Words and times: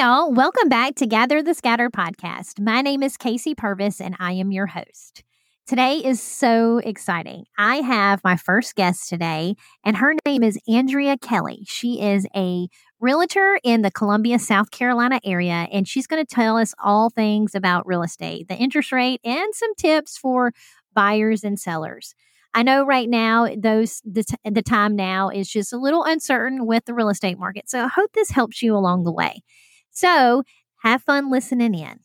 y'all. 0.00 0.32
Welcome 0.32 0.70
back 0.70 0.94
to 0.94 1.06
Gather 1.06 1.42
the 1.42 1.52
Scatter 1.52 1.90
podcast. 1.90 2.58
My 2.58 2.80
name 2.80 3.02
is 3.02 3.18
Casey 3.18 3.54
Purvis, 3.54 4.00
and 4.00 4.16
I 4.18 4.32
am 4.32 4.50
your 4.50 4.64
host. 4.64 5.22
Today 5.66 5.98
is 5.98 6.22
so 6.22 6.78
exciting. 6.78 7.44
I 7.58 7.82
have 7.82 8.24
my 8.24 8.36
first 8.36 8.76
guest 8.76 9.10
today, 9.10 9.56
and 9.84 9.98
her 9.98 10.14
name 10.24 10.42
is 10.42 10.58
Andrea 10.66 11.18
Kelly. 11.18 11.64
She 11.66 12.00
is 12.00 12.26
a 12.34 12.68
realtor 12.98 13.60
in 13.62 13.82
the 13.82 13.90
Columbia, 13.90 14.38
South 14.38 14.70
Carolina 14.70 15.20
area, 15.22 15.68
and 15.70 15.86
she's 15.86 16.06
going 16.06 16.24
to 16.24 16.34
tell 16.34 16.56
us 16.56 16.72
all 16.82 17.10
things 17.10 17.54
about 17.54 17.86
real 17.86 18.02
estate, 18.02 18.48
the 18.48 18.56
interest 18.56 18.92
rate, 18.92 19.20
and 19.22 19.54
some 19.54 19.74
tips 19.74 20.16
for 20.16 20.54
buyers 20.94 21.44
and 21.44 21.60
sellers. 21.60 22.14
I 22.54 22.62
know 22.62 22.86
right 22.86 23.08
now 23.08 23.48
those 23.54 24.00
the, 24.10 24.24
t- 24.24 24.50
the 24.50 24.62
time 24.62 24.96
now 24.96 25.28
is 25.28 25.50
just 25.50 25.74
a 25.74 25.78
little 25.78 26.04
uncertain 26.04 26.64
with 26.64 26.86
the 26.86 26.94
real 26.94 27.10
estate 27.10 27.38
market. 27.38 27.68
So 27.68 27.84
I 27.84 27.88
hope 27.88 28.14
this 28.14 28.30
helps 28.30 28.62
you 28.62 28.74
along 28.74 29.04
the 29.04 29.12
way. 29.12 29.42
So 29.90 30.44
have 30.82 31.02
fun 31.02 31.30
listening 31.30 31.74
in. 31.74 32.00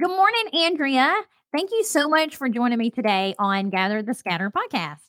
Good 0.00 0.10
morning, 0.10 0.44
Andrea. 0.52 1.12
Thank 1.52 1.70
you 1.72 1.82
so 1.82 2.08
much 2.08 2.36
for 2.36 2.48
joining 2.48 2.78
me 2.78 2.90
today 2.90 3.34
on 3.38 3.70
Gather 3.70 4.02
the 4.02 4.14
Scatter 4.14 4.50
podcast. 4.50 5.00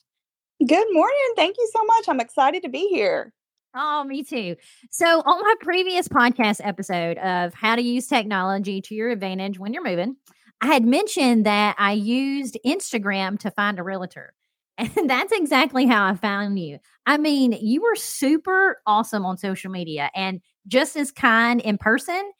Good 0.66 0.88
morning. 0.92 1.34
Thank 1.36 1.58
you 1.58 1.70
so 1.74 1.84
much. 1.86 2.06
I'm 2.08 2.20
excited 2.20 2.64
to 2.64 2.70
be 2.70 2.88
here. 2.88 3.34
Oh, 3.76 4.04
me 4.04 4.24
too. 4.24 4.56
So, 4.90 5.22
on 5.22 5.42
my 5.42 5.56
previous 5.62 6.08
podcast 6.08 6.60
episode 6.64 7.18
of 7.20 7.54
how 7.54 7.76
to 7.76 7.82
use 7.82 8.08
technology 8.08 8.82
to 8.82 8.96
your 8.96 9.10
advantage 9.10 9.60
when 9.60 9.74
you're 9.74 9.84
moving, 9.84 10.16
I 10.60 10.68
had 10.68 10.86
mentioned 10.86 11.46
that 11.46 11.76
I 11.78 11.92
used 11.92 12.58
Instagram 12.66 13.38
to 13.40 13.52
find 13.52 13.80
a 13.80 13.84
realtor. 13.84 14.34
And 14.80 14.92
that's 15.10 15.34
exactly 15.34 15.88
how 15.88 16.06
I 16.08 16.16
found 16.16 16.60
you. 16.60 16.80
I 17.08 17.18
mean, 17.18 17.54
you 17.54 17.82
were 17.82 17.96
super 17.96 18.82
awesome 18.88 19.26
on 19.26 19.38
social 19.38 19.72
media 19.72 20.12
and 20.16 20.42
just 20.68 20.96
as 20.98 21.12
kind 21.12 21.62
in 21.62 21.78
person 21.78 22.32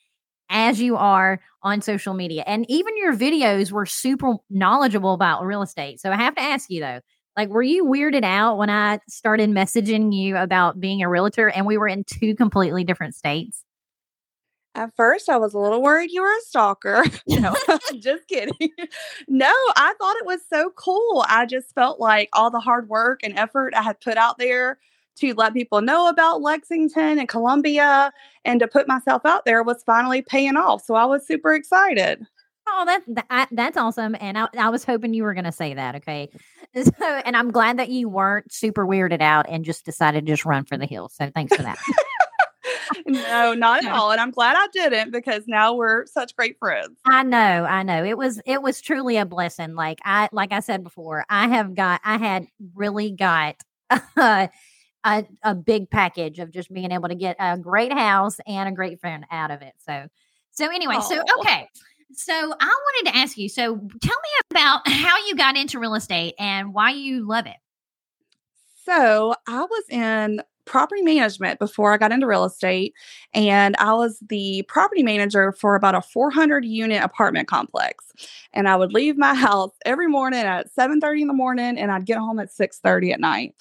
as 0.50 0.82
you 0.82 0.98
are 0.98 1.42
on 1.64 1.82
social 1.82 2.14
media. 2.14 2.44
And 2.48 2.66
even 2.70 2.98
your 2.98 3.16
videos 3.16 3.72
were 3.72 3.86
super 3.88 4.36
knowledgeable 4.50 5.14
about 5.14 5.46
real 5.46 5.64
estate. 5.64 6.02
So 6.02 6.12
I 6.12 6.18
have 6.18 6.36
to 6.36 6.42
ask 6.42 6.70
you 6.70 6.82
though, 6.82 7.02
like, 7.38 7.50
were 7.50 7.64
you 7.64 7.86
weirded 7.86 8.26
out 8.26 8.58
when 8.58 8.70
I 8.70 9.00
started 9.10 9.50
messaging 9.52 10.14
you 10.14 10.38
about 10.38 10.80
being 10.80 11.04
a 11.04 11.10
realtor 11.10 11.50
and 11.50 11.66
we 11.68 11.78
were 11.78 11.90
in 11.90 12.06
two 12.06 12.36
completely 12.36 12.86
different 12.86 13.16
states? 13.16 13.64
At 14.80 14.96
first, 14.96 15.28
I 15.28 15.36
was 15.36 15.54
a 15.54 15.60
little 15.60 15.82
worried 15.82 16.10
you 16.10 16.22
were 16.22 16.32
a 16.32 16.42
stalker. 16.48 17.04
no, 17.28 17.54
just 18.00 18.26
kidding. 18.30 18.70
No, 19.28 19.52
I 19.76 19.94
thought 20.00 20.16
it 20.16 20.26
was 20.26 20.40
so 20.50 20.72
cool. 20.78 21.26
I 21.28 21.46
just 21.46 21.76
felt 21.76 22.00
like 22.00 22.30
all 22.32 22.50
the 22.50 22.62
hard 22.62 22.88
work 22.88 23.20
and 23.22 23.38
effort 23.38 23.74
I 23.76 23.82
had 23.82 24.00
put 24.00 24.16
out 24.16 24.38
there 24.38 24.80
to 25.18 25.34
let 25.34 25.54
people 25.54 25.82
know 25.82 26.08
about 26.08 26.42
Lexington 26.42 27.20
and 27.20 27.28
Columbia 27.28 28.14
and 28.46 28.62
to 28.62 28.70
put 28.70 28.88
myself 28.88 29.26
out 29.26 29.44
there 29.44 29.64
was 29.64 29.84
finally 29.84 30.22
paying 30.22 30.56
off. 30.56 30.86
So 30.86 30.96
I 30.96 31.04
was 31.04 31.28
super 31.28 31.54
excited. 31.54 32.26
Oh, 32.66 32.86
that, 32.86 33.02
that 33.28 33.50
that's 33.52 33.76
awesome. 33.76 34.16
And 34.22 34.38
I, 34.38 34.48
I 34.58 34.70
was 34.70 34.86
hoping 34.86 35.14
you 35.14 35.24
were 35.24 35.34
going 35.34 35.44
to 35.44 35.52
say 35.52 35.74
that. 35.74 35.96
Okay. 35.96 36.30
So, 36.74 37.04
and 37.04 37.36
I'm 37.36 37.52
glad 37.52 37.80
that 37.80 37.90
you 37.90 38.08
weren't 38.08 38.54
super 38.54 38.86
weirded 38.86 39.22
out 39.22 39.48
and 39.50 39.66
just 39.66 39.84
decided 39.84 40.26
to 40.26 40.32
just 40.32 40.46
run 40.46 40.64
for 40.64 40.78
the 40.78 40.86
hills. 40.86 41.16
So 41.16 41.30
thanks 41.36 41.54
for 41.54 41.64
that. 41.64 41.78
No, 43.06 43.54
not 43.54 43.84
at 43.84 43.92
all. 43.92 44.12
And 44.12 44.20
I'm 44.20 44.32
glad 44.32 44.56
I 44.58 44.68
didn't 44.72 45.12
because 45.12 45.44
now 45.48 45.74
we're 45.74 46.06
such 46.06 46.36
great 46.36 46.58
friends. 46.60 46.98
I 47.06 47.24
know, 47.24 47.38
I 47.38 47.84
know. 47.84 48.04
It 48.04 48.18
was 48.18 48.42
it 48.46 48.62
was 48.62 48.82
truly 48.82 49.18
a 49.18 49.26
blessing. 49.26 49.76
Like 49.76 50.00
I 50.04 50.30
like 50.32 50.52
I 50.52 50.60
said 50.60 50.84
before, 50.84 51.26
I 51.30 51.48
have 51.48 51.76
got 51.76 52.02
I 52.04 52.18
had 52.18 52.48
really 52.76 53.12
got 53.12 53.56
a, 53.90 54.50
a, 55.04 55.26
a 55.44 55.56
big 55.56 55.90
package 55.90 56.40
of 56.40 56.52
just 56.52 56.74
being 56.74 56.92
able 56.92 57.10
to 57.10 57.16
get 57.16 57.36
a 57.40 57.58
great 57.58 57.94
house 57.94 58.38
and 58.46 58.70
a 58.70 58.72
great 58.72 59.00
friend 59.00 59.26
out 59.32 59.52
of 59.52 59.62
it. 59.62 59.74
So 59.86 60.08
so 60.52 60.70
anyway, 60.70 60.96
oh. 60.98 61.10
so 61.10 61.24
okay. 61.40 61.68
So 62.12 62.34
I 62.34 62.66
wanted 62.66 63.12
to 63.12 63.18
ask 63.18 63.38
you, 63.38 63.50
so 63.50 63.76
tell 63.76 64.18
me 64.18 64.30
about 64.52 64.88
how 64.88 65.16
you 65.28 65.36
got 65.36 65.56
into 65.56 65.80
real 65.80 65.94
estate 65.94 66.34
and 66.40 66.74
why 66.74 66.92
you 66.92 67.28
love 67.28 67.46
it. 67.46 67.56
So 68.84 69.36
I 69.48 69.62
was 69.62 69.84
in 69.90 70.42
property 70.70 71.02
management 71.02 71.60
before 71.60 71.92
I 71.92 71.98
got 71.98 72.12
into 72.12 72.28
real 72.28 72.46
estate. 72.46 72.94
And 73.34 73.76
I 73.78 73.94
was 73.94 74.20
the 74.30 74.64
property 74.68 75.04
manager 75.04 75.52
for 75.52 75.76
about 75.76 75.96
a 75.96 76.02
400 76.02 76.64
unit 76.64 77.04
apartment 77.04 77.48
complex. 77.48 78.06
And 78.54 78.70
I 78.70 78.76
would 78.76 78.94
leave 78.94 79.18
my 79.18 79.34
house 79.48 79.72
every 79.86 80.08
morning 80.08 80.42
at 80.42 80.74
7:30 80.74 81.22
in 81.22 81.28
the 81.28 81.34
morning 81.34 81.78
and 81.78 81.92
I'd 81.92 82.06
get 82.06 82.20
home 82.20 82.40
at 82.40 82.52
6:30 82.52 83.14
at 83.14 83.20
night. 83.20 83.56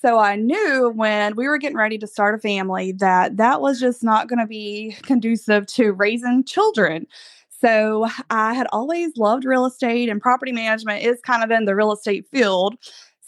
So 0.00 0.18
I 0.18 0.36
knew 0.36 0.92
when 0.94 1.34
we 1.34 1.48
were 1.48 1.58
getting 1.58 1.78
ready 1.78 1.98
to 1.98 2.06
start 2.06 2.34
a 2.34 2.38
family 2.38 2.92
that 2.92 3.38
that 3.38 3.60
was 3.60 3.80
just 3.80 4.04
not 4.04 4.28
going 4.28 4.38
to 4.38 4.46
be 4.46 4.96
conducive 5.02 5.66
to 5.68 5.92
raising 5.92 6.44
children. 6.44 7.06
So 7.48 8.06
I 8.28 8.52
had 8.52 8.66
always 8.70 9.16
loved 9.16 9.46
real 9.46 9.64
estate 9.64 10.10
and 10.10 10.20
property 10.20 10.52
management 10.52 11.02
is 11.02 11.20
kind 11.22 11.42
of 11.42 11.50
in 11.50 11.64
the 11.64 11.74
real 11.74 11.92
estate 11.92 12.26
field. 12.30 12.76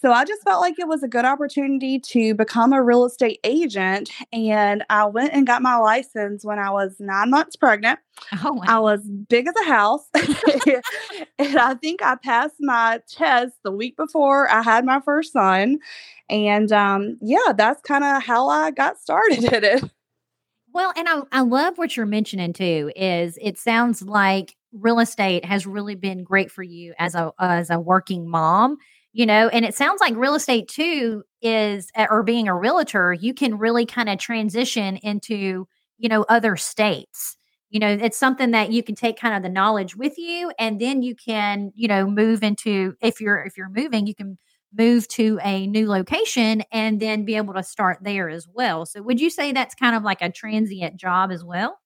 So 0.03 0.13
I 0.13 0.25
just 0.25 0.43
felt 0.43 0.61
like 0.61 0.79
it 0.79 0.87
was 0.87 1.03
a 1.03 1.09
good 1.09 1.25
opportunity 1.25 1.99
to 1.99 2.35
become 2.35 2.73
a 2.73 2.83
real 2.83 3.07
estate 3.07 3.41
agent. 3.45 4.11
And 4.31 4.85
I 4.91 5.07
went 5.07 5.33
and 5.33 5.47
got 5.47 5.63
my 5.63 5.77
license 5.77 6.45
when 6.45 6.59
I 6.59 6.71
was 6.71 6.97
nine 6.99 7.31
months 7.31 7.57
pregnant. 7.57 7.99
Oh, 8.45 8.53
wow. 8.53 8.65
I 8.67 8.79
was 8.79 9.01
big 9.29 9.49
as 9.49 9.55
a 9.63 9.65
house. 9.65 10.07
and 11.39 11.59
I 11.59 11.75
think 11.75 12.03
I 12.03 12.17
passed 12.17 12.57
my 12.61 13.01
test 13.09 13.55
the 13.65 13.73
week 13.73 13.97
before 13.97 14.51
I 14.51 14.63
had 14.63 14.85
my 14.85 15.01
first 15.01 15.33
son. 15.33 15.79
And 16.29 16.71
um, 16.73 17.17
yeah, 17.23 17.53
that's 17.57 17.81
kind 17.81 18.05
of 18.05 18.23
how 18.23 18.49
I 18.49 18.73
got 18.73 18.99
started 18.99 19.45
in 19.45 19.65
it. 19.65 19.85
Well, 20.75 20.93
and 20.95 21.09
I, 21.09 21.23
I 21.33 21.41
love 21.41 21.79
what 21.79 21.97
you're 21.97 22.05
mentioning 22.05 22.53
too, 22.53 22.93
is 22.95 23.39
it 23.41 23.57
sounds 23.57 24.03
like 24.03 24.57
real 24.73 25.01
estate 25.01 25.43
has 25.47 25.67
really 25.67 25.95
been 25.95 26.23
great 26.23 26.51
for 26.51 26.63
you 26.63 26.93
as 26.99 27.15
a 27.15 27.33
as 27.39 27.71
a 27.71 27.81
working 27.81 28.29
mom 28.29 28.77
you 29.17 29.27
know 29.27 29.49
and 29.49 29.65
it 29.65 29.75
sounds 29.75 30.01
like 30.01 30.15
real 30.17 30.35
estate 30.35 30.69
too 30.69 31.23
is 31.43 31.91
eh, 31.95 32.07
or 32.11 32.23
being 32.23 32.49
a 32.49 32.55
realtor 32.55 33.13
you 33.15 33.33
can 33.33 33.57
really 33.59 33.87
kind 33.87 34.09
of 34.09 34.19
transition 34.19 34.97
into 34.99 35.67
you 35.99 36.09
know 36.09 36.25
other 36.29 36.57
states 36.57 37.37
you 37.71 37.81
know 37.81 37.89
it's 37.89 38.19
something 38.19 38.51
that 38.51 38.71
you 38.73 38.83
can 38.83 38.95
take 38.95 39.19
kind 39.19 39.35
of 39.35 39.43
the 39.43 39.49
knowledge 39.49 39.97
with 39.97 40.19
you 40.19 40.53
and 40.59 40.81
then 40.81 41.03
you 41.03 41.15
can 41.15 41.73
you 41.75 41.89
know 41.89 42.07
move 42.07 42.43
into 42.43 42.95
if 43.01 43.21
you're 43.21 43.43
if 43.45 43.57
you're 43.57 43.71
moving 43.71 44.07
you 44.07 44.15
can 44.15 44.37
move 44.77 45.09
to 45.09 45.39
a 45.43 45.67
new 45.67 45.89
location 45.89 46.63
and 46.71 47.01
then 47.01 47.25
be 47.25 47.37
able 47.37 47.55
to 47.55 47.63
start 47.63 47.99
there 48.03 48.29
as 48.29 48.47
well 48.53 48.85
so 48.85 49.01
would 49.01 49.21
you 49.21 49.31
say 49.31 49.51
that's 49.53 49.75
kind 49.75 49.97
of 49.97 50.03
like 50.03 50.21
a 50.21 50.31
transient 50.31 50.97
job 50.99 51.31
as 51.33 51.43
well 51.43 51.79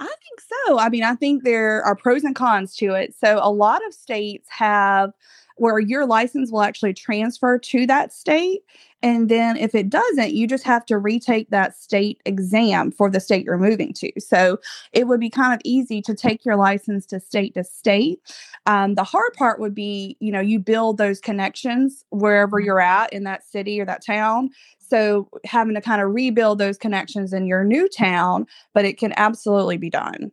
I 0.00 0.06
think 0.06 0.40
so. 0.66 0.78
I 0.78 0.88
mean, 0.88 1.04
I 1.04 1.14
think 1.14 1.44
there 1.44 1.82
are 1.84 1.94
pros 1.94 2.24
and 2.24 2.34
cons 2.34 2.74
to 2.76 2.94
it. 2.94 3.14
So, 3.14 3.38
a 3.40 3.50
lot 3.50 3.84
of 3.86 3.94
states 3.94 4.48
have 4.50 5.10
where 5.56 5.78
your 5.78 6.06
license 6.06 6.50
will 6.50 6.62
actually 6.62 6.94
transfer 6.94 7.58
to 7.58 7.86
that 7.86 8.12
state. 8.12 8.62
And 9.02 9.28
then 9.28 9.56
if 9.58 9.74
it 9.74 9.90
doesn't, 9.90 10.32
you 10.32 10.46
just 10.46 10.64
have 10.64 10.86
to 10.86 10.96
retake 10.96 11.50
that 11.50 11.76
state 11.76 12.22
exam 12.24 12.90
for 12.90 13.10
the 13.10 13.20
state 13.20 13.44
you're 13.44 13.58
moving 13.58 13.92
to. 13.94 14.10
So 14.18 14.58
it 14.92 15.06
would 15.06 15.20
be 15.20 15.28
kind 15.28 15.52
of 15.52 15.60
easy 15.62 16.00
to 16.02 16.14
take 16.14 16.44
your 16.44 16.56
license 16.56 17.04
to 17.06 17.20
state 17.20 17.54
to 17.54 17.64
state. 17.64 18.20
Um, 18.66 18.94
the 18.94 19.04
hard 19.04 19.34
part 19.34 19.60
would 19.60 19.74
be, 19.74 20.16
you 20.20 20.32
know, 20.32 20.40
you 20.40 20.58
build 20.58 20.96
those 20.96 21.20
connections 21.20 22.04
wherever 22.10 22.56
mm-hmm. 22.56 22.66
you're 22.66 22.80
at 22.80 23.12
in 23.12 23.24
that 23.24 23.44
city 23.44 23.78
or 23.78 23.84
that 23.84 24.04
town. 24.04 24.50
So 24.78 25.28
having 25.44 25.74
to 25.74 25.80
kind 25.80 26.00
of 26.00 26.14
rebuild 26.14 26.58
those 26.58 26.78
connections 26.78 27.32
in 27.32 27.46
your 27.46 27.64
new 27.64 27.88
town, 27.88 28.46
but 28.72 28.84
it 28.84 28.98
can 28.98 29.12
absolutely 29.16 29.76
be 29.76 29.90
done. 29.90 30.32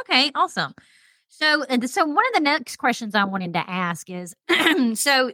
Okay, 0.00 0.30
awesome. 0.34 0.74
So, 1.28 1.64
so 1.86 2.04
one 2.04 2.26
of 2.26 2.34
the 2.34 2.40
next 2.40 2.76
questions 2.76 3.14
I 3.14 3.24
wanted 3.24 3.52
to 3.54 3.70
ask 3.70 4.08
is, 4.10 4.34
so 4.94 5.32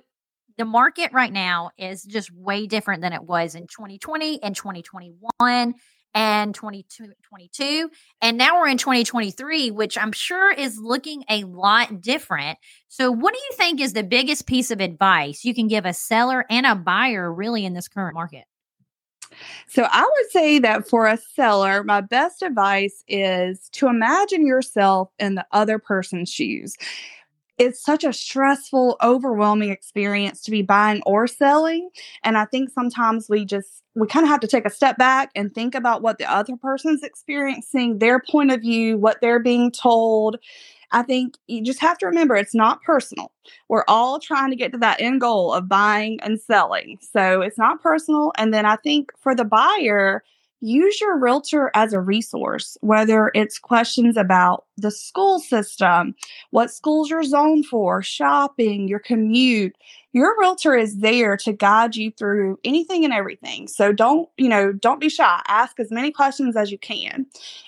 the 0.56 0.64
market 0.64 1.12
right 1.12 1.32
now 1.32 1.70
is 1.78 2.04
just 2.04 2.32
way 2.32 2.66
different 2.66 3.02
than 3.02 3.12
it 3.12 3.22
was 3.22 3.54
in 3.54 3.66
2020 3.66 4.42
and 4.42 4.54
2021 4.54 5.74
and 6.16 6.54
2022 6.54 7.90
and 8.22 8.38
now 8.38 8.60
we're 8.60 8.68
in 8.68 8.78
2023 8.78 9.72
which 9.72 9.98
i'm 9.98 10.12
sure 10.12 10.52
is 10.52 10.78
looking 10.78 11.24
a 11.28 11.42
lot 11.42 12.00
different. 12.00 12.56
So 12.86 13.10
what 13.10 13.34
do 13.34 13.40
you 13.40 13.56
think 13.56 13.80
is 13.80 13.94
the 13.94 14.04
biggest 14.04 14.46
piece 14.46 14.70
of 14.70 14.80
advice 14.80 15.44
you 15.44 15.54
can 15.54 15.66
give 15.66 15.84
a 15.84 15.92
seller 15.92 16.44
and 16.48 16.66
a 16.66 16.76
buyer 16.76 17.32
really 17.32 17.64
in 17.64 17.74
this 17.74 17.88
current 17.88 18.14
market 18.14 18.44
so 19.66 19.86
I 19.90 20.02
would 20.02 20.30
say 20.30 20.58
that 20.60 20.88
for 20.88 21.06
a 21.06 21.16
seller, 21.16 21.82
my 21.84 22.00
best 22.00 22.42
advice 22.42 23.04
is 23.08 23.68
to 23.72 23.88
imagine 23.88 24.46
yourself 24.46 25.10
in 25.18 25.34
the 25.34 25.46
other 25.52 25.78
person's 25.78 26.30
shoes. 26.30 26.76
It's 27.56 27.84
such 27.84 28.02
a 28.02 28.12
stressful, 28.12 28.96
overwhelming 29.02 29.70
experience 29.70 30.42
to 30.42 30.50
be 30.50 30.62
buying 30.62 31.02
or 31.06 31.28
selling. 31.28 31.88
And 32.24 32.36
I 32.36 32.46
think 32.46 32.70
sometimes 32.70 33.28
we 33.28 33.44
just, 33.44 33.84
we 33.94 34.08
kind 34.08 34.24
of 34.24 34.30
have 34.30 34.40
to 34.40 34.48
take 34.48 34.66
a 34.66 34.70
step 34.70 34.98
back 34.98 35.30
and 35.36 35.54
think 35.54 35.76
about 35.76 36.02
what 36.02 36.18
the 36.18 36.30
other 36.30 36.56
person's 36.56 37.04
experiencing, 37.04 37.98
their 37.98 38.18
point 38.18 38.50
of 38.50 38.60
view, 38.60 38.98
what 38.98 39.20
they're 39.20 39.38
being 39.38 39.70
told, 39.70 40.36
I 40.94 41.02
think 41.02 41.36
you 41.48 41.62
just 41.62 41.80
have 41.80 41.98
to 41.98 42.06
remember 42.06 42.36
it's 42.36 42.54
not 42.54 42.80
personal. 42.82 43.32
We're 43.68 43.84
all 43.88 44.20
trying 44.20 44.50
to 44.50 44.56
get 44.56 44.70
to 44.72 44.78
that 44.78 45.00
end 45.00 45.20
goal 45.20 45.52
of 45.52 45.68
buying 45.68 46.20
and 46.22 46.40
selling. 46.40 46.98
So 47.02 47.42
it's 47.42 47.58
not 47.58 47.82
personal. 47.82 48.32
And 48.38 48.54
then 48.54 48.64
I 48.64 48.76
think 48.76 49.10
for 49.18 49.34
the 49.34 49.44
buyer, 49.44 50.22
use 50.64 51.00
your 51.00 51.18
realtor 51.18 51.70
as 51.74 51.92
a 51.92 52.00
resource, 52.00 52.78
whether 52.80 53.30
it's 53.34 53.58
questions 53.58 54.16
about 54.16 54.64
the 54.78 54.90
school 54.90 55.38
system, 55.38 56.14
what 56.50 56.72
schools 56.72 57.10
you're 57.10 57.22
zoned 57.22 57.66
for, 57.66 58.02
shopping, 58.02 58.88
your 58.88 58.98
commute. 58.98 59.76
Your 60.12 60.38
realtor 60.38 60.74
is 60.74 60.98
there 60.98 61.36
to 61.38 61.52
guide 61.52 61.96
you 61.96 62.12
through 62.12 62.58
anything 62.64 63.04
and 63.04 63.12
everything. 63.12 63.68
So 63.68 63.92
don't, 63.92 64.28
you 64.38 64.48
know, 64.48 64.72
don't 64.72 65.00
be 65.00 65.08
shy. 65.08 65.42
Ask 65.48 65.78
as 65.80 65.90
many 65.90 66.10
questions 66.10 66.56
as 66.56 66.70
you 66.72 66.78
can. 66.78 67.26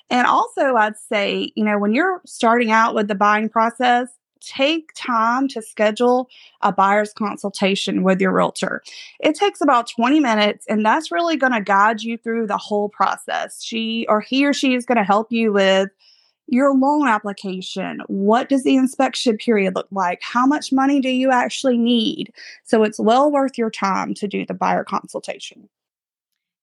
And 0.08 0.26
also, 0.26 0.76
I'd 0.76 0.96
say, 0.96 1.52
you 1.54 1.64
know, 1.64 1.78
when 1.78 1.92
you're 1.92 2.22
starting 2.24 2.70
out 2.70 2.94
with 2.94 3.08
the 3.08 3.14
buying 3.14 3.48
process, 3.48 4.08
take 4.46 4.92
time 4.94 5.48
to 5.48 5.60
schedule 5.60 6.28
a 6.62 6.72
buyer's 6.72 7.12
consultation 7.12 8.02
with 8.02 8.20
your 8.20 8.32
realtor. 8.32 8.82
It 9.20 9.34
takes 9.34 9.60
about 9.60 9.88
20 9.88 10.20
minutes, 10.20 10.64
and 10.68 10.84
that's 10.84 11.10
really 11.10 11.36
going 11.36 11.52
to 11.52 11.60
guide 11.60 12.02
you 12.02 12.16
through 12.16 12.46
the 12.46 12.56
whole 12.56 12.88
process. 12.88 13.62
She 13.62 14.06
or 14.08 14.20
he 14.20 14.46
or 14.46 14.52
she 14.52 14.74
is 14.74 14.86
going 14.86 14.98
to 14.98 15.04
help 15.04 15.32
you 15.32 15.52
with 15.52 15.90
your 16.48 16.74
loan 16.74 17.08
application. 17.08 18.00
What 18.06 18.48
does 18.48 18.62
the 18.62 18.76
inspection 18.76 19.36
period 19.36 19.74
look 19.74 19.88
like? 19.90 20.20
How 20.22 20.46
much 20.46 20.72
money 20.72 21.00
do 21.00 21.08
you 21.08 21.30
actually 21.30 21.76
need? 21.76 22.32
So 22.64 22.84
it's 22.84 23.00
well 23.00 23.30
worth 23.30 23.58
your 23.58 23.70
time 23.70 24.14
to 24.14 24.28
do 24.28 24.46
the 24.46 24.54
buyer 24.54 24.84
consultation. 24.84 25.68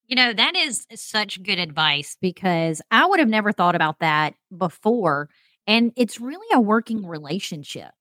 You 0.07 0.15
know, 0.15 0.33
that 0.33 0.55
is 0.55 0.85
such 0.95 1.41
good 1.43 1.59
advice 1.59 2.17
because 2.21 2.81
I 2.91 3.05
would 3.05 3.19
have 3.19 3.29
never 3.29 3.51
thought 3.51 3.75
about 3.75 3.99
that 3.99 4.35
before 4.55 5.29
and 5.67 5.91
it's 5.95 6.19
really 6.19 6.47
a 6.53 6.59
working 6.61 7.05
relationship 7.05 7.91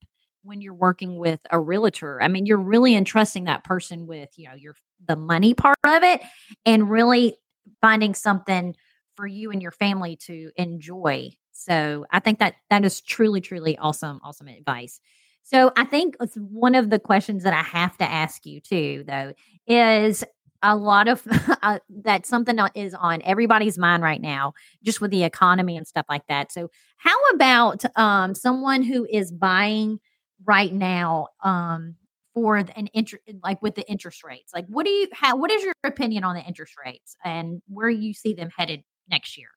when 0.42 0.60
you're 0.60 0.74
working 0.74 1.18
with 1.18 1.40
a 1.50 1.60
realtor. 1.60 2.20
I 2.22 2.28
mean, 2.28 2.46
you're 2.46 2.58
really 2.58 2.94
entrusting 2.94 3.44
that 3.44 3.64
person 3.64 4.06
with, 4.06 4.30
you 4.36 4.48
know, 4.48 4.54
your 4.54 4.74
the 5.06 5.16
money 5.16 5.54
part 5.54 5.76
of 5.86 6.02
it 6.02 6.20
and 6.66 6.90
really 6.90 7.36
finding 7.80 8.14
something 8.14 8.74
for 9.16 9.26
you 9.26 9.50
and 9.50 9.62
your 9.62 9.70
family 9.72 10.16
to 10.16 10.50
enjoy. 10.56 11.30
So, 11.52 12.06
I 12.10 12.18
think 12.20 12.38
that 12.40 12.54
that 12.70 12.84
is 12.84 13.00
truly 13.00 13.40
truly 13.40 13.78
awesome 13.78 14.20
awesome 14.24 14.48
advice. 14.48 15.00
So, 15.44 15.72
I 15.76 15.84
think 15.84 16.16
one 16.36 16.74
of 16.74 16.90
the 16.90 16.98
questions 16.98 17.44
that 17.44 17.54
I 17.54 17.62
have 17.62 17.96
to 17.98 18.04
ask 18.04 18.46
you 18.46 18.60
too 18.60 19.04
though 19.06 19.32
is 19.66 20.24
a 20.62 20.76
lot 20.76 21.08
of 21.08 21.22
uh, 21.62 21.78
that's 21.88 22.28
something 22.28 22.58
is 22.74 22.94
on 22.94 23.22
everybody's 23.22 23.78
mind 23.78 24.02
right 24.02 24.20
now, 24.20 24.54
just 24.82 25.00
with 25.00 25.10
the 25.10 25.24
economy 25.24 25.76
and 25.76 25.86
stuff 25.86 26.06
like 26.08 26.26
that. 26.28 26.52
So, 26.52 26.70
how 26.96 27.16
about 27.34 27.84
um, 27.96 28.34
someone 28.34 28.82
who 28.82 29.06
is 29.10 29.32
buying 29.32 29.98
right 30.44 30.72
now 30.72 31.28
um, 31.42 31.96
for 32.34 32.56
an 32.56 32.86
interest, 32.88 33.24
like 33.42 33.60
with 33.62 33.74
the 33.74 33.88
interest 33.90 34.24
rates? 34.24 34.52
Like, 34.54 34.66
what 34.66 34.86
do 34.86 34.92
you 34.92 35.08
how? 35.12 35.36
What 35.36 35.50
is 35.50 35.62
your 35.62 35.74
opinion 35.84 36.24
on 36.24 36.34
the 36.34 36.42
interest 36.42 36.74
rates 36.84 37.16
and 37.24 37.62
where 37.68 37.90
you 37.90 38.14
see 38.14 38.34
them 38.34 38.50
headed 38.56 38.82
next 39.08 39.36
year? 39.36 39.48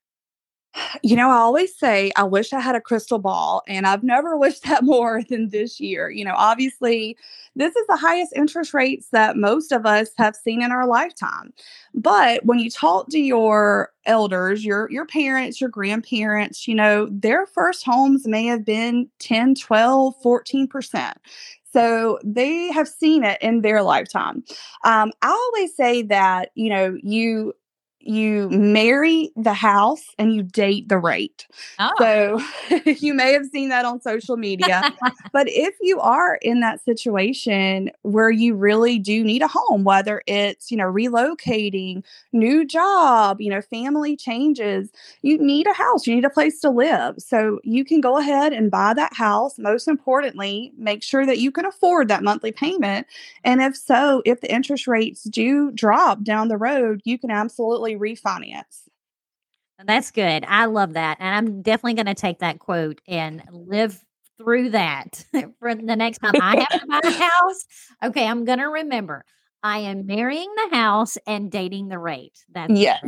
You 1.02 1.16
know, 1.16 1.30
I 1.30 1.36
always 1.36 1.74
say 1.76 2.10
I 2.16 2.24
wish 2.24 2.52
I 2.52 2.60
had 2.60 2.74
a 2.74 2.80
crystal 2.80 3.18
ball, 3.18 3.62
and 3.66 3.86
I've 3.86 4.02
never 4.02 4.36
wished 4.38 4.64
that 4.64 4.84
more 4.84 5.22
than 5.28 5.48
this 5.48 5.80
year. 5.80 6.10
You 6.10 6.24
know, 6.24 6.34
obviously, 6.36 7.16
this 7.54 7.74
is 7.74 7.86
the 7.86 7.96
highest 7.96 8.32
interest 8.36 8.74
rates 8.74 9.08
that 9.12 9.36
most 9.36 9.72
of 9.72 9.86
us 9.86 10.10
have 10.18 10.36
seen 10.36 10.62
in 10.62 10.72
our 10.72 10.86
lifetime. 10.86 11.52
But 11.94 12.44
when 12.44 12.58
you 12.58 12.70
talk 12.70 13.08
to 13.10 13.18
your 13.18 13.92
elders, 14.04 14.64
your 14.64 14.90
your 14.90 15.06
parents, 15.06 15.60
your 15.60 15.70
grandparents, 15.70 16.68
you 16.68 16.74
know, 16.74 17.08
their 17.10 17.46
first 17.46 17.84
homes 17.84 18.26
may 18.26 18.44
have 18.46 18.64
been 18.64 19.08
10, 19.18 19.54
12, 19.54 20.14
14%. 20.22 21.14
So 21.72 22.18
they 22.24 22.72
have 22.72 22.88
seen 22.88 23.22
it 23.24 23.38
in 23.42 23.60
their 23.60 23.82
lifetime. 23.82 24.44
Um, 24.84 25.12
I 25.22 25.28
always 25.28 25.76
say 25.76 26.02
that, 26.02 26.50
you 26.54 26.70
know, 26.70 26.96
you 27.02 27.52
you 28.08 28.48
marry 28.50 29.30
the 29.36 29.54
house 29.54 30.04
and 30.18 30.34
you 30.34 30.42
date 30.42 30.88
the 30.88 30.98
rate. 30.98 31.46
Oh. 31.78 31.92
So 31.98 32.80
you 32.84 33.14
may 33.14 33.32
have 33.32 33.46
seen 33.46 33.68
that 33.70 33.84
on 33.84 34.00
social 34.00 34.36
media. 34.36 34.94
but 35.32 35.48
if 35.48 35.74
you 35.80 36.00
are 36.00 36.36
in 36.36 36.60
that 36.60 36.84
situation 36.84 37.90
where 38.02 38.30
you 38.30 38.54
really 38.54 38.98
do 38.98 39.24
need 39.24 39.42
a 39.42 39.48
home, 39.48 39.84
whether 39.84 40.22
it's, 40.26 40.70
you 40.70 40.76
know, 40.76 40.84
relocating, 40.84 42.04
new 42.32 42.64
job, 42.64 43.40
you 43.40 43.50
know, 43.50 43.60
family 43.60 44.16
changes, 44.16 44.90
you 45.22 45.38
need 45.38 45.66
a 45.66 45.72
house, 45.72 46.06
you 46.06 46.14
need 46.14 46.24
a 46.24 46.30
place 46.30 46.60
to 46.60 46.70
live. 46.70 47.16
So 47.18 47.60
you 47.64 47.84
can 47.84 48.00
go 48.00 48.18
ahead 48.18 48.52
and 48.52 48.70
buy 48.70 48.94
that 48.94 49.14
house. 49.14 49.58
Most 49.58 49.88
importantly, 49.88 50.72
make 50.76 51.02
sure 51.02 51.26
that 51.26 51.38
you 51.38 51.50
can 51.50 51.66
afford 51.66 52.08
that 52.08 52.22
monthly 52.22 52.52
payment. 52.52 53.06
And 53.44 53.60
if 53.60 53.76
so, 53.76 54.22
if 54.24 54.40
the 54.40 54.52
interest 54.52 54.86
rates 54.86 55.24
do 55.24 55.70
drop 55.72 56.22
down 56.22 56.48
the 56.48 56.56
road, 56.56 57.00
you 57.04 57.18
can 57.18 57.30
absolutely 57.30 57.95
refinance. 57.96 58.88
That's 59.84 60.10
good. 60.10 60.44
I 60.48 60.66
love 60.66 60.94
that. 60.94 61.18
And 61.20 61.34
I'm 61.34 61.62
definitely 61.62 61.94
going 61.94 62.06
to 62.06 62.14
take 62.14 62.38
that 62.38 62.58
quote 62.58 63.00
and 63.06 63.42
live 63.50 64.02
through 64.38 64.70
that 64.70 65.24
for 65.58 65.74
the 65.74 65.96
next 65.96 66.18
time 66.18 66.34
I 66.40 66.60
have 66.60 66.80
to 66.80 66.86
buy 66.86 67.00
a 67.04 67.10
house. 67.10 67.66
Okay, 68.04 68.26
I'm 68.26 68.44
going 68.44 68.58
to 68.58 68.66
remember 68.66 69.24
I 69.62 69.78
am 69.78 70.06
marrying 70.06 70.52
the 70.54 70.76
house 70.76 71.18
and 71.26 71.50
dating 71.50 71.88
the 71.88 71.98
rate. 71.98 72.38
That's 72.52 72.72
yes. 72.72 73.02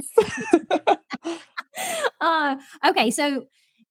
uh, 2.21 2.57
okay, 2.87 3.11
so 3.11 3.47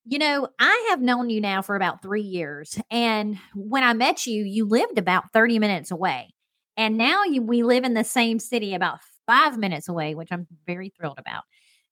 you 0.09 0.19
know, 0.19 0.47
I 0.57 0.87
have 0.89 1.01
known 1.01 1.29
you 1.29 1.41
now 1.41 1.61
for 1.61 1.75
about 1.75 2.01
three 2.01 2.21
years. 2.21 2.79
And 2.89 3.37
when 3.53 3.83
I 3.83 3.93
met 3.93 4.25
you, 4.25 4.43
you 4.43 4.65
lived 4.65 4.97
about 4.97 5.33
30 5.33 5.59
minutes 5.59 5.91
away. 5.91 6.33
And 6.77 6.97
now 6.97 7.23
you, 7.25 7.41
we 7.41 7.63
live 7.63 7.83
in 7.83 7.93
the 7.93 8.05
same 8.05 8.39
city 8.39 8.73
about 8.73 8.99
five 9.27 9.57
minutes 9.57 9.87
away, 9.87 10.15
which 10.15 10.29
I'm 10.31 10.47
very 10.65 10.89
thrilled 10.89 11.19
about. 11.19 11.43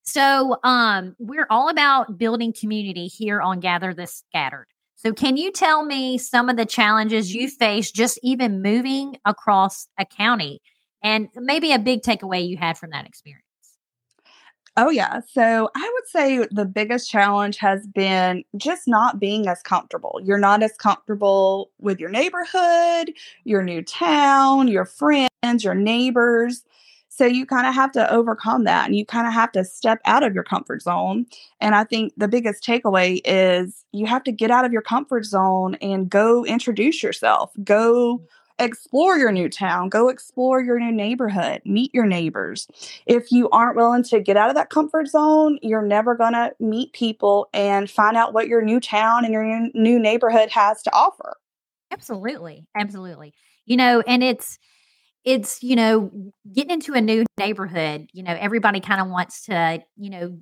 So, 0.02 0.56
um, 0.64 1.14
we're 1.18 1.46
all 1.50 1.68
about 1.68 2.18
building 2.18 2.52
community 2.52 3.06
here 3.06 3.40
on 3.40 3.60
Gather 3.60 3.92
the 3.94 4.06
Scattered. 4.06 4.66
So, 4.96 5.12
can 5.12 5.36
you 5.36 5.52
tell 5.52 5.84
me 5.84 6.18
some 6.18 6.48
of 6.48 6.56
the 6.56 6.66
challenges 6.66 7.34
you 7.34 7.48
face 7.48 7.92
just 7.92 8.18
even 8.22 8.62
moving 8.62 9.18
across 9.24 9.86
a 9.98 10.04
county 10.04 10.60
and 11.02 11.28
maybe 11.34 11.72
a 11.72 11.78
big 11.78 12.02
takeaway 12.02 12.46
you 12.46 12.56
had 12.56 12.78
from 12.78 12.90
that 12.90 13.06
experience? 13.06 13.42
Oh, 14.78 14.90
yeah. 14.90 15.20
So 15.32 15.70
I 15.74 15.90
would 15.94 16.08
say 16.08 16.46
the 16.50 16.66
biggest 16.66 17.10
challenge 17.10 17.56
has 17.56 17.86
been 17.86 18.44
just 18.58 18.86
not 18.86 19.18
being 19.18 19.48
as 19.48 19.62
comfortable. 19.62 20.20
You're 20.22 20.36
not 20.36 20.62
as 20.62 20.72
comfortable 20.76 21.70
with 21.78 21.98
your 21.98 22.10
neighborhood, 22.10 23.14
your 23.44 23.62
new 23.62 23.82
town, 23.82 24.68
your 24.68 24.84
friends, 24.84 25.64
your 25.64 25.74
neighbors. 25.74 26.62
So 27.16 27.24
you 27.24 27.46
kind 27.46 27.66
of 27.66 27.74
have 27.74 27.92
to 27.92 28.12
overcome 28.12 28.64
that 28.64 28.84
and 28.84 28.94
you 28.94 29.06
kind 29.06 29.26
of 29.26 29.32
have 29.32 29.50
to 29.52 29.64
step 29.64 30.00
out 30.04 30.22
of 30.22 30.34
your 30.34 30.44
comfort 30.44 30.82
zone. 30.82 31.24
And 31.62 31.74
I 31.74 31.82
think 31.84 32.12
the 32.18 32.28
biggest 32.28 32.62
takeaway 32.62 33.22
is 33.24 33.86
you 33.92 34.04
have 34.04 34.22
to 34.24 34.32
get 34.32 34.50
out 34.50 34.66
of 34.66 34.72
your 34.72 34.82
comfort 34.82 35.24
zone 35.24 35.76
and 35.76 36.10
go 36.10 36.44
introduce 36.44 37.02
yourself. 37.02 37.52
Go 37.64 38.18
mm. 38.18 38.26
explore 38.58 39.16
your 39.16 39.32
new 39.32 39.48
town, 39.48 39.88
go 39.88 40.10
explore 40.10 40.60
your 40.60 40.78
new 40.78 40.92
neighborhood, 40.92 41.62
meet 41.64 41.94
your 41.94 42.04
neighbors. 42.04 42.68
If 43.06 43.32
you 43.32 43.48
aren't 43.48 43.76
willing 43.76 44.02
to 44.04 44.20
get 44.20 44.36
out 44.36 44.50
of 44.50 44.54
that 44.56 44.68
comfort 44.68 45.08
zone, 45.08 45.58
you're 45.62 45.80
never 45.80 46.16
going 46.16 46.34
to 46.34 46.52
meet 46.60 46.92
people 46.92 47.48
and 47.54 47.90
find 47.90 48.18
out 48.18 48.34
what 48.34 48.46
your 48.46 48.60
new 48.60 48.78
town 48.78 49.24
and 49.24 49.32
your 49.32 49.70
new 49.72 49.98
neighborhood 49.98 50.50
has 50.50 50.82
to 50.82 50.94
offer. 50.94 51.38
Absolutely. 51.90 52.66
Absolutely. 52.76 53.32
You 53.64 53.78
know, 53.78 54.02
and 54.06 54.22
it's, 54.22 54.58
it's 55.26 55.62
you 55.62 55.76
know 55.76 56.10
getting 56.50 56.70
into 56.70 56.94
a 56.94 57.00
new 57.00 57.26
neighborhood 57.36 58.08
you 58.14 58.22
know 58.22 58.34
everybody 58.38 58.80
kind 58.80 59.00
of 59.02 59.08
wants 59.08 59.44
to 59.44 59.82
you 59.96 60.08
know 60.08 60.38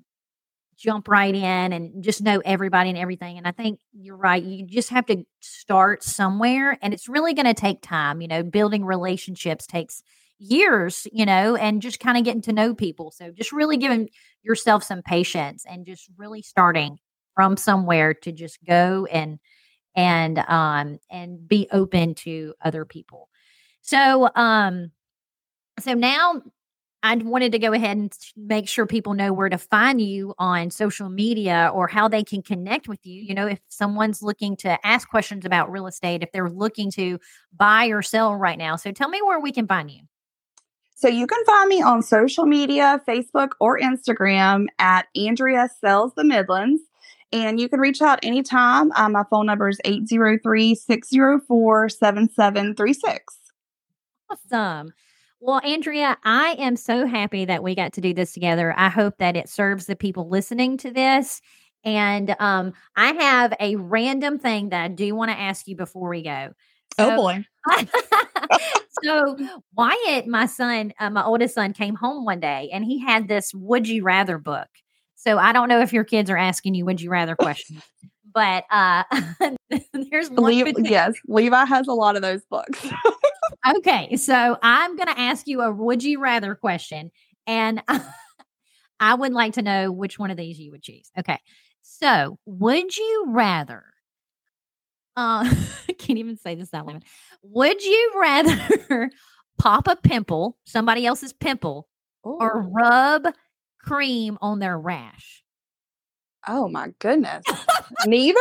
jump 0.76 1.08
right 1.08 1.34
in 1.34 1.72
and 1.72 2.02
just 2.04 2.20
know 2.20 2.42
everybody 2.44 2.90
and 2.90 2.98
everything 2.98 3.38
and 3.38 3.48
i 3.48 3.50
think 3.50 3.80
you're 3.92 4.16
right 4.16 4.44
you 4.44 4.66
just 4.66 4.90
have 4.90 5.06
to 5.06 5.24
start 5.40 6.04
somewhere 6.04 6.78
and 6.82 6.92
it's 6.92 7.08
really 7.08 7.32
going 7.32 7.46
to 7.46 7.54
take 7.54 7.80
time 7.80 8.20
you 8.20 8.28
know 8.28 8.42
building 8.42 8.84
relationships 8.84 9.66
takes 9.66 10.02
years 10.38 11.06
you 11.12 11.24
know 11.24 11.56
and 11.56 11.80
just 11.80 12.00
kind 12.00 12.18
of 12.18 12.24
getting 12.24 12.42
to 12.42 12.52
know 12.52 12.74
people 12.74 13.10
so 13.10 13.30
just 13.30 13.52
really 13.52 13.76
giving 13.76 14.08
yourself 14.42 14.82
some 14.82 15.00
patience 15.00 15.64
and 15.66 15.86
just 15.86 16.08
really 16.16 16.42
starting 16.42 16.98
from 17.34 17.56
somewhere 17.56 18.12
to 18.12 18.32
just 18.32 18.58
go 18.64 19.06
and 19.10 19.38
and 19.96 20.38
um 20.48 20.98
and 21.10 21.46
be 21.48 21.68
open 21.72 22.14
to 22.14 22.52
other 22.62 22.84
people 22.84 23.28
so, 23.84 24.30
um, 24.34 24.90
so 25.78 25.92
now 25.92 26.40
I 27.02 27.16
wanted 27.16 27.52
to 27.52 27.58
go 27.58 27.74
ahead 27.74 27.98
and 27.98 28.16
make 28.34 28.66
sure 28.66 28.86
people 28.86 29.12
know 29.12 29.34
where 29.34 29.50
to 29.50 29.58
find 29.58 30.00
you 30.00 30.34
on 30.38 30.70
social 30.70 31.10
media 31.10 31.70
or 31.74 31.86
how 31.86 32.08
they 32.08 32.24
can 32.24 32.40
connect 32.40 32.88
with 32.88 33.04
you. 33.04 33.20
You 33.20 33.34
know, 33.34 33.46
if 33.46 33.60
someone's 33.68 34.22
looking 34.22 34.56
to 34.58 34.84
ask 34.86 35.06
questions 35.06 35.44
about 35.44 35.70
real 35.70 35.86
estate, 35.86 36.22
if 36.22 36.32
they're 36.32 36.48
looking 36.48 36.90
to 36.92 37.18
buy 37.54 37.88
or 37.88 38.00
sell 38.00 38.34
right 38.34 38.56
now. 38.56 38.76
So 38.76 38.90
tell 38.90 39.10
me 39.10 39.20
where 39.20 39.38
we 39.38 39.52
can 39.52 39.66
find 39.66 39.90
you. 39.90 40.00
So 40.94 41.06
you 41.06 41.26
can 41.26 41.44
find 41.44 41.68
me 41.68 41.82
on 41.82 42.00
social 42.00 42.46
media, 42.46 43.02
Facebook 43.06 43.50
or 43.60 43.78
Instagram 43.78 44.64
at 44.78 45.08
Andrea 45.14 45.68
Sells 45.78 46.14
the 46.14 46.24
Midlands. 46.24 46.80
And 47.34 47.60
you 47.60 47.68
can 47.68 47.80
reach 47.80 48.00
out 48.00 48.20
anytime. 48.22 48.92
Um, 48.92 49.12
my 49.12 49.24
phone 49.28 49.44
number 49.44 49.68
is 49.68 49.78
803 49.84 50.74
604 50.74 51.88
7736. 51.90 53.43
Awesome. 54.30 54.92
Well, 55.40 55.60
Andrea, 55.62 56.16
I 56.24 56.56
am 56.58 56.76
so 56.76 57.06
happy 57.06 57.44
that 57.44 57.62
we 57.62 57.74
got 57.74 57.92
to 57.94 58.00
do 58.00 58.14
this 58.14 58.32
together. 58.32 58.74
I 58.76 58.88
hope 58.88 59.18
that 59.18 59.36
it 59.36 59.48
serves 59.48 59.86
the 59.86 59.96
people 59.96 60.28
listening 60.28 60.78
to 60.78 60.90
this. 60.90 61.42
And 61.84 62.34
um, 62.38 62.72
I 62.96 63.12
have 63.12 63.52
a 63.60 63.76
random 63.76 64.38
thing 64.38 64.70
that 64.70 64.82
I 64.82 64.88
do 64.88 65.14
want 65.14 65.30
to 65.30 65.38
ask 65.38 65.68
you 65.68 65.76
before 65.76 66.08
we 66.08 66.22
go. 66.22 66.54
Oh, 66.98 67.08
so, 67.08 67.10
oh 67.10 67.16
boy. 67.16 67.46
so 69.02 69.36
Wyatt, 69.76 70.26
my 70.26 70.46
son, 70.46 70.92
uh, 70.98 71.10
my 71.10 71.22
oldest 71.24 71.54
son, 71.54 71.72
came 71.72 71.94
home 71.94 72.24
one 72.24 72.40
day 72.40 72.70
and 72.72 72.84
he 72.84 73.00
had 73.00 73.28
this 73.28 73.52
"Would 73.54 73.88
you 73.88 74.02
rather" 74.02 74.38
book. 74.38 74.68
So 75.14 75.38
I 75.38 75.52
don't 75.52 75.68
know 75.68 75.80
if 75.80 75.92
your 75.92 76.04
kids 76.04 76.30
are 76.30 76.36
asking 76.36 76.74
you 76.74 76.84
"Would 76.84 77.00
you 77.00 77.10
rather" 77.10 77.36
questions, 77.36 77.82
but 78.32 78.64
uh, 78.70 79.04
there's 80.10 80.30
one. 80.30 80.54
Le- 80.54 80.72
yes, 80.82 81.14
Levi 81.26 81.64
has 81.64 81.86
a 81.88 81.92
lot 81.92 82.16
of 82.16 82.22
those 82.22 82.42
books. 82.50 82.86
okay, 83.76 84.16
so 84.16 84.58
I'm 84.62 84.96
going 84.96 85.08
to 85.08 85.18
ask 85.18 85.46
you 85.46 85.62
a 85.62 85.72
"Would 85.72 86.02
you 86.02 86.20
rather" 86.20 86.54
question, 86.54 87.10
and 87.46 87.82
I 89.00 89.14
would 89.14 89.32
like 89.32 89.54
to 89.54 89.62
know 89.62 89.90
which 89.92 90.18
one 90.18 90.30
of 90.30 90.36
these 90.36 90.58
you 90.58 90.70
would 90.70 90.82
choose. 90.82 91.10
Okay, 91.18 91.38
so 91.82 92.38
would 92.46 92.96
you 92.96 93.24
rather? 93.28 93.84
Uh, 95.16 95.44
I 95.88 95.92
can't 95.92 96.18
even 96.18 96.36
say 96.36 96.54
this 96.54 96.72
out 96.74 96.86
loud. 96.86 97.04
Would 97.42 97.82
you 97.82 98.12
rather 98.16 99.10
pop 99.58 99.88
a 99.88 99.96
pimple, 99.96 100.58
somebody 100.64 101.06
else's 101.06 101.32
pimple, 101.32 101.88
Ooh. 102.26 102.38
or 102.40 102.62
rub 102.62 103.26
cream 103.80 104.38
on 104.40 104.58
their 104.58 104.78
rash? 104.78 105.42
Oh 106.46 106.68
my 106.68 106.92
goodness. 106.98 107.44
Neither? 108.06 108.38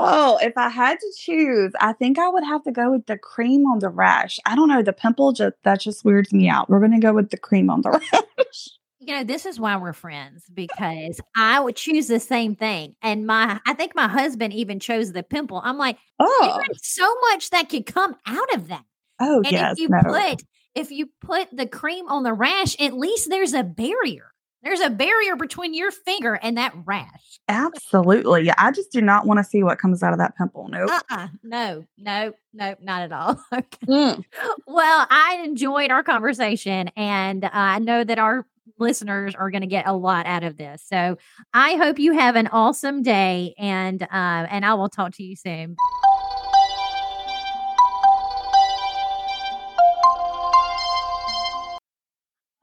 Oh, 0.00 0.38
if 0.42 0.56
I 0.56 0.68
had 0.68 0.98
to 0.98 1.12
choose, 1.16 1.72
I 1.80 1.92
think 1.92 2.18
I 2.18 2.28
would 2.28 2.44
have 2.44 2.64
to 2.64 2.72
go 2.72 2.90
with 2.90 3.06
the 3.06 3.18
cream 3.18 3.66
on 3.66 3.78
the 3.78 3.88
rash. 3.88 4.38
I 4.46 4.56
don't 4.56 4.68
know, 4.68 4.82
the 4.82 4.92
pimple 4.92 5.32
just 5.32 5.54
that 5.62 5.80
just 5.80 6.04
weirds 6.04 6.32
me 6.32 6.48
out. 6.48 6.68
We're 6.68 6.80
gonna 6.80 7.00
go 7.00 7.12
with 7.12 7.30
the 7.30 7.36
cream 7.36 7.70
on 7.70 7.82
the 7.82 7.90
rash. 8.38 8.68
You 8.98 9.16
know, 9.16 9.24
this 9.24 9.46
is 9.46 9.58
why 9.58 9.76
we're 9.76 9.92
friends 9.92 10.44
because 10.52 11.20
I 11.36 11.60
would 11.60 11.76
choose 11.76 12.06
the 12.06 12.20
same 12.20 12.54
thing. 12.54 12.96
And 13.02 13.26
my 13.26 13.60
I 13.66 13.74
think 13.74 13.94
my 13.94 14.08
husband 14.08 14.52
even 14.54 14.80
chose 14.80 15.12
the 15.12 15.22
pimple. 15.22 15.60
I'm 15.62 15.78
like, 15.78 15.98
oh, 16.18 16.60
so 16.82 17.14
much 17.30 17.50
that 17.50 17.68
could 17.68 17.86
come 17.86 18.16
out 18.26 18.54
of 18.54 18.68
that. 18.68 18.84
Oh, 19.20 19.38
and 19.38 19.52
yes. 19.52 19.72
If 19.72 19.80
you 19.80 19.88
no. 19.88 20.00
put 20.02 20.42
if 20.74 20.90
you 20.90 21.08
put 21.20 21.48
the 21.52 21.66
cream 21.66 22.08
on 22.08 22.22
the 22.22 22.32
rash, 22.32 22.80
at 22.80 22.94
least 22.94 23.28
there's 23.28 23.54
a 23.54 23.62
barrier. 23.62 24.32
There's 24.62 24.80
a 24.80 24.90
barrier 24.90 25.36
between 25.36 25.72
your 25.72 25.90
finger 25.90 26.38
and 26.42 26.56
that 26.58 26.74
rash. 26.84 27.40
Absolutely. 27.48 28.50
I 28.58 28.70
just 28.72 28.92
do 28.92 29.00
not 29.00 29.26
want 29.26 29.38
to 29.38 29.44
see 29.44 29.62
what 29.62 29.78
comes 29.78 30.02
out 30.02 30.12
of 30.12 30.18
that 30.18 30.36
pimple. 30.36 30.68
Nope. 30.68 30.90
Uh-uh. 30.90 31.28
No, 31.42 31.84
no, 31.96 32.32
no, 32.52 32.74
not 32.80 33.02
at 33.02 33.12
all. 33.12 33.42
okay. 33.54 33.86
Mm. 33.88 34.22
Well, 34.66 35.06
I 35.10 35.40
enjoyed 35.44 35.90
our 35.90 36.02
conversation 36.02 36.90
and 36.96 37.44
uh, 37.44 37.50
I 37.52 37.78
know 37.78 38.04
that 38.04 38.18
our 38.18 38.46
listeners 38.78 39.34
are 39.34 39.50
going 39.50 39.62
to 39.62 39.66
get 39.66 39.86
a 39.86 39.94
lot 39.94 40.26
out 40.26 40.42
of 40.42 40.56
this. 40.56 40.82
So 40.86 41.16
I 41.54 41.76
hope 41.76 41.98
you 41.98 42.12
have 42.12 42.36
an 42.36 42.48
awesome 42.48 43.02
day 43.02 43.54
and 43.58 44.02
uh, 44.02 44.06
and 44.12 44.64
I 44.64 44.74
will 44.74 44.88
talk 44.88 45.14
to 45.14 45.22
you 45.22 45.36
soon. 45.36 45.76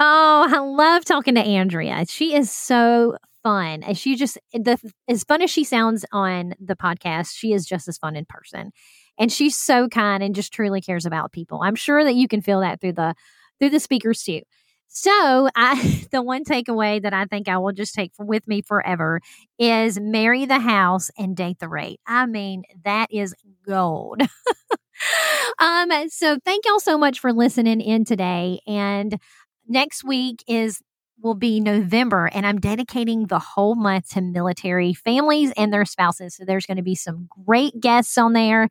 Oh, 0.09 0.47
I 0.49 0.59
love 0.59 1.03
talking 1.03 1.35
to 1.35 1.41
Andrea. 1.41 2.05
She 2.07 2.33
is 2.33 2.49
so 2.49 3.17
fun. 3.43 3.83
And 3.83 3.97
she 3.97 4.15
just 4.15 4.37
the 4.53 4.77
as 5.09 5.25
fun 5.25 5.41
as 5.41 5.51
she 5.51 5.65
sounds 5.65 6.05
on 6.13 6.53
the 6.61 6.77
podcast, 6.77 7.31
she 7.35 7.51
is 7.51 7.65
just 7.65 7.89
as 7.89 7.97
fun 7.97 8.15
in 8.15 8.25
person. 8.25 8.71
And 9.19 9.31
she's 9.31 9.57
so 9.57 9.89
kind 9.89 10.23
and 10.23 10.33
just 10.33 10.53
truly 10.53 10.79
cares 10.79 11.05
about 11.05 11.33
people. 11.33 11.59
I'm 11.61 11.75
sure 11.75 12.05
that 12.05 12.15
you 12.15 12.29
can 12.29 12.41
feel 12.41 12.61
that 12.61 12.79
through 12.79 12.93
the 12.93 13.15
through 13.59 13.71
the 13.71 13.81
speakers 13.81 14.23
too. 14.23 14.41
So, 14.87 15.49
I 15.57 16.05
the 16.13 16.21
one 16.21 16.45
takeaway 16.45 17.01
that 17.01 17.13
I 17.13 17.25
think 17.25 17.49
I 17.49 17.57
will 17.57 17.73
just 17.73 17.93
take 17.93 18.13
with 18.17 18.47
me 18.47 18.61
forever 18.61 19.19
is 19.59 19.99
marry 19.99 20.45
the 20.45 20.59
house 20.59 21.11
and 21.17 21.35
date 21.35 21.59
the 21.59 21.67
rate. 21.67 21.99
I 22.07 22.27
mean, 22.27 22.63
that 22.85 23.07
is 23.11 23.35
gold. 23.65 24.21
um 25.59 25.91
so 26.09 26.37
thank 26.45 26.65
y'all 26.65 26.79
so 26.79 26.97
much 26.97 27.19
for 27.19 27.33
listening 27.33 27.81
in 27.81 28.03
today 28.05 28.59
and 28.67 29.19
next 29.67 30.03
week 30.03 30.43
is 30.47 30.81
will 31.21 31.33
be 31.33 31.59
November, 31.59 32.29
and 32.31 32.45
I'm 32.45 32.59
dedicating 32.59 33.25
the 33.25 33.39
whole 33.39 33.75
month 33.75 34.09
to 34.11 34.21
military 34.21 34.93
families 34.93 35.51
and 35.57 35.73
their 35.73 35.85
spouses. 35.85 36.35
So 36.35 36.45
there's 36.45 36.67
going 36.67 36.77
to 36.77 36.83
be 36.83 36.95
some 36.95 37.27
great 37.45 37.79
guests 37.79 38.17
on 38.17 38.33
there, 38.33 38.69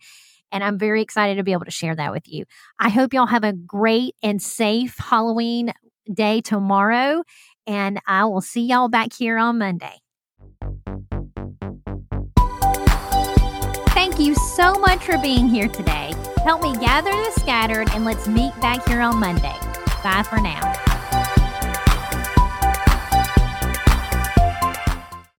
and 0.53 0.63
I'm 0.63 0.79
very 0.79 1.03
excited 1.03 1.37
to 1.37 1.43
be 1.43 1.53
able 1.53 1.65
to 1.65 1.73
share 1.73 1.97
that 1.97 2.13
with 2.13 2.29
you. 2.29 2.45
I 2.79 2.89
hope 2.89 3.13
y'all 3.13 3.27
have 3.27 3.45
a 3.45 3.53
great 3.53 4.15
and 4.23 4.41
safe 4.41 4.97
Halloween 4.99 5.73
day 6.13 6.41
tomorrow, 6.41 7.25
and 7.67 8.01
I 8.07 8.25
will 8.27 8.41
see 8.41 8.67
y'all 8.67 8.89
back 8.89 9.13
here 9.13 9.39
on 9.39 9.59
Monday. 9.59 9.97
Thank 13.91 14.21
you 14.21 14.37
so 14.37 14.75
much 14.75 15.05
for 15.05 15.19
being 15.19 15.49
here 15.49 15.69
today. 15.69 16.15
Help 16.45 16.63
me 16.63 16.77
gather 16.77 17.11
the 17.11 17.33
scattered, 17.41 17.91
and 17.91 18.05
let's 18.05 18.29
meet 18.29 18.59
back 18.61 18.87
here 18.87 19.01
on 19.01 19.19
Monday. 19.19 19.66
Bye 20.03 20.23
for 20.23 20.41
now. 20.41 20.96